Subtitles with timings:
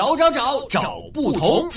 [0.00, 1.70] 找找找找不同。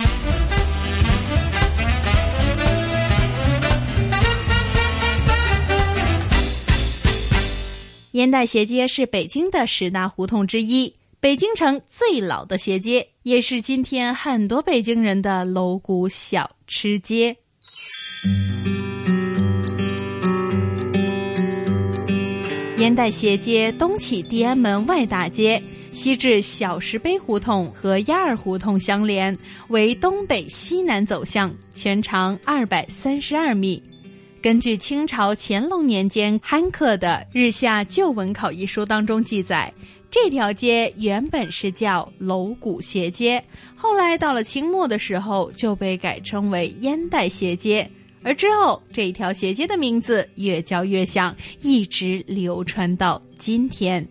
[8.14, 17.36] 烟袋斜街是北京的十大胡同之一，北京城最老的斜街，也是今天很多北京人的楼鼓小吃街。
[22.78, 25.62] 烟袋斜街东起地安门外大街，
[25.94, 29.38] 西至小石碑胡同和鸭儿胡同相连，
[29.70, 33.82] 为东北西南走向，全长二百三十二米。
[34.42, 39.72] 根据清朝乾隆年间刊刻的《日下旧文考》一书当中记载，
[40.12, 43.42] 这条街原本是叫楼鼓斜街，
[43.74, 47.90] 后来到了清末的时候就被改称为烟袋斜街，
[48.24, 54.06] 而之后这条斜街的名字越叫越响，一直流传到今天。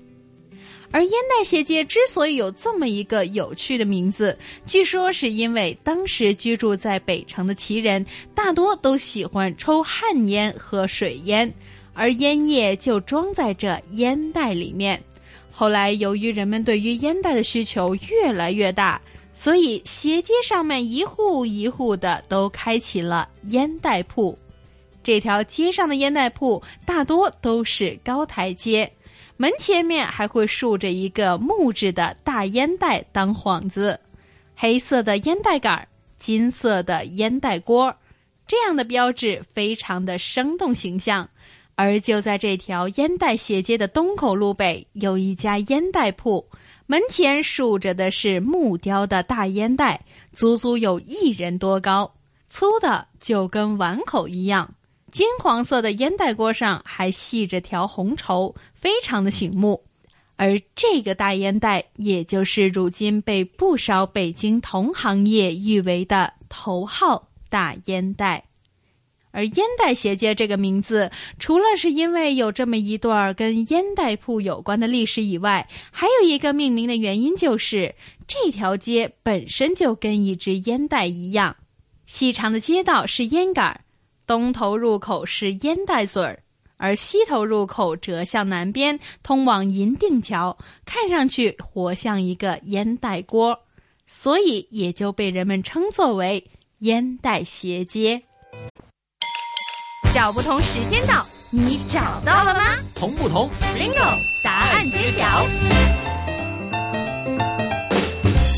[0.92, 11.50] 而烟袋斜街之所以有这么一个有趣的名字，据说是因为当时居住在北城的旗人大多都喜欢抽旱烟和水烟，
[11.94, 15.02] 而烟叶就装在这烟袋里面。
[15.50, 19.00] 后来由于人们对于烟袋的需求越来越大，
[19.32, 24.38] 所以斜街上面一户一户的都开启了烟袋铺。
[25.02, 28.92] 这条街上的烟袋铺大多都是高台阶。
[29.42, 33.98] 门前面还会竖着一个木质的大烟袋当幌子，
[34.54, 37.96] 黑色的烟袋杆，金色的烟袋锅，
[38.46, 41.28] 这样的标志非常的生动形象。
[41.74, 46.46] 而就在这条烟袋斜街的东口路北，有一家烟袋铺，
[46.86, 52.14] 门前竖着的是木雕的大烟袋，足足有一人多高，
[52.48, 54.72] 粗的就跟碗口一样。
[55.12, 59.84] 金黄色的烟袋锅上还系着条红绸，非常的醒目。
[60.36, 68.46] 而这个大烟袋，也就是如今被不少北京同行业誉为的头号大烟袋。
[69.32, 77.94] 而烟袋斜街这个名字，除了是因为有这么一段跟烟袋铺有关的历史以外，还有一个命名的原因，就是
[78.26, 81.56] 这条街本身就跟一只烟袋一样，
[82.06, 83.80] 细长的街道是烟杆儿。
[84.26, 86.42] 东头入口是烟袋嘴儿，
[86.76, 93.60] 而西头入口折向南边，通往银锭桥，看上去活像一个烟袋锅，
[94.06, 98.22] 所以也就被人们称作为烟袋斜街。
[100.14, 102.76] 找不同时间到，你找到了吗？
[102.94, 104.18] 同不同？Bingo！
[104.44, 106.01] 答案揭晓。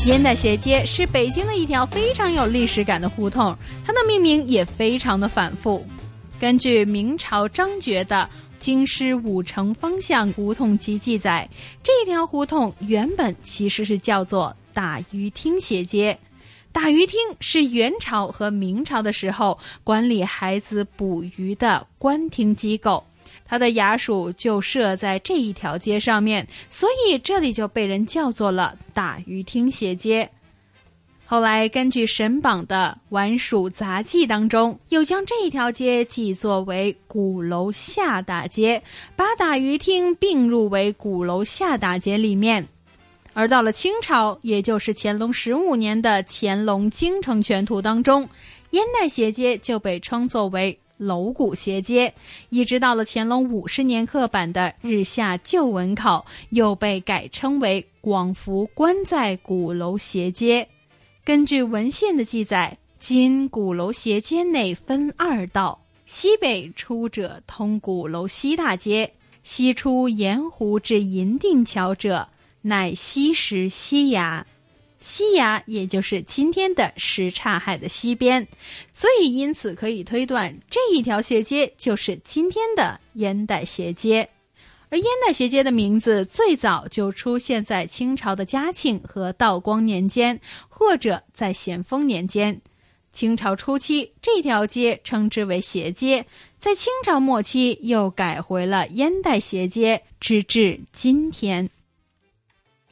[0.05, 5.83] 烟袋斜街是北京的一条非常有历史感的胡同，它的命名也非常的反复。
[6.39, 8.29] 根据明朝张觉的
[8.59, 11.49] 《京师五城方向胡同集》记载，
[11.81, 16.15] 这条胡同原本其实是叫做打鱼厅斜街。
[16.71, 23.03] 打鱼厅是元朝和明朝的时候管理孩子捕鱼的官厅机构。
[23.47, 30.29] 他的衙署就设在这一条街上面，所以这里就被人叫做了打鱼厅斜街。
[31.27, 38.81] 后来根据沈榜的《晚署杂记》当中，又将这一条街记作为鼓楼下大街，
[39.15, 42.67] 把打鱼厅并入为鼓楼下大街里面。
[43.33, 48.29] 而到了清朝，也就是乾隆十五年的《乾隆京城全图》当中，
[48.69, 50.79] 烟袋斜街就被称作为。
[50.97, 52.13] 楼鼓斜街，
[52.49, 60.67] 一直到了乾隆五十年刻版的《日下旧文考》，又被改称为广福关在鼓楼斜街。
[61.23, 69.11] 根据文献的记载，今鼓楼斜街内分二道，西北出者通鼓楼西大街，
[69.43, 72.29] 西出盐湖至银锭桥者，
[72.61, 74.45] 乃西石西崖。
[74.99, 78.47] 西崖也就是今天的什刹海的西边，
[78.93, 84.29] 所以因此可以推断这一条斜街就是今天的烟袋斜街。
[84.89, 90.39] 而烟袋斜街的名字最早就出现在清朝的嘉庆和道光年间，
[90.69, 92.61] 或者在咸丰年间。
[93.11, 96.25] 清朝初期，这条街称之为斜街，
[96.59, 101.69] 在清朝末期又改回了烟袋斜街，直至今天。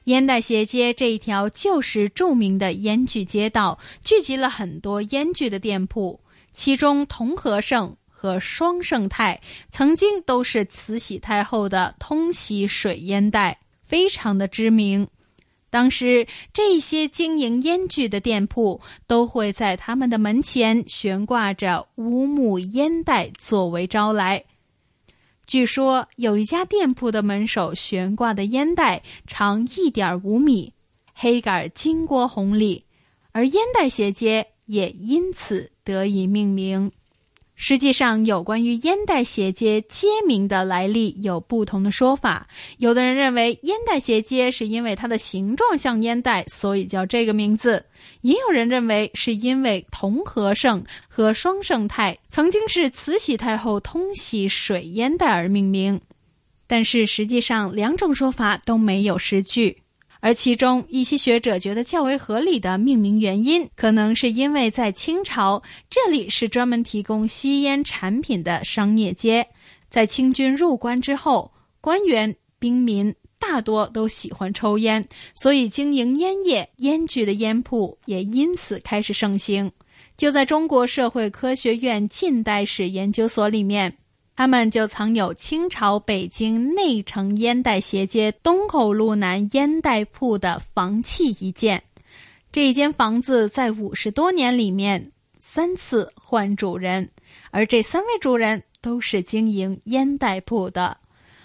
[0.05, 6.19] 烟袋斜街这一条旧时著名的烟具街道，聚集了很多烟具的店铺，
[6.51, 9.41] 其中同和盛和双盛泰
[9.71, 15.07] 曾经都是慈禧太后的通喜水烟袋，非常的知名。
[15.69, 24.43] 当时这些经营烟具的店铺都会在他们的门前悬挂着乌木烟袋作为招来。
[25.45, 30.73] 据说有一家店铺的门首悬挂的烟袋长一点五米，
[31.13, 32.85] 黑格尔金锅红里，
[33.31, 36.91] 而烟袋斜街也因此得以命名。
[37.55, 42.47] 实际上，有关于烟袋斜街街名的来历有不同的说法。
[42.77, 47.77] 有的人认为烟袋斜街是因为它的形状像烟袋，所以叫这个名字；
[48.21, 56.01] 也有人认为是因为同和圣和双圣太曾经是慈禧太后通洗水烟袋而命名。
[56.65, 59.82] 但是实际上，两种说法都没有实据。
[60.23, 69.45] 而其中一些学者觉得较为合理的命名原因，可能是因为在清朝，这里是专门提供吸烟产品的商业街。
[69.89, 75.05] 在清军入关之后，官员、兵民大多都喜欢抽烟，
[75.35, 79.69] 所以经营烟叶、烟具的烟铺也因此开始盛行。
[80.15, 83.97] 就在中国社会科学院近代史研究所里面。
[84.35, 91.83] 他们就藏有清朝北京内城烟袋斜街东口路南烟袋铺的房契一件。
[92.51, 97.09] 这间房子在五十多年里面三次换主人，
[97.51, 100.97] 而这三位主人都是经营烟袋铺的。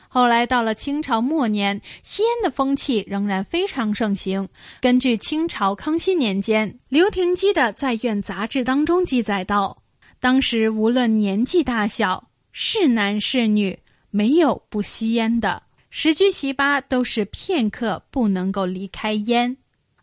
[0.09, 4.49] 后来到了清朝末年，吸烟的风气仍然非常盛行。
[4.81, 9.83] 根据清朝康熙年间刘廷基的《在院杂志》当中记载到，
[10.19, 12.28] 当时无论年纪大小。
[12.61, 13.79] 是男是女，
[14.11, 15.63] 没有不吸烟的。
[15.91, 19.57] 十居其八都是片刻不能够离开烟。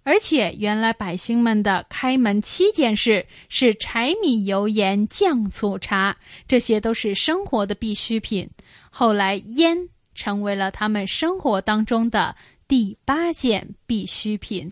[0.04, 6.16] 而且原来百姓们的开门七件事是柴米油盐酱醋茶，
[6.48, 8.50] 这些都是生活的必需品。
[8.90, 12.34] 后来烟成为了他们生活当中的
[12.70, 14.64] 第八件必需品。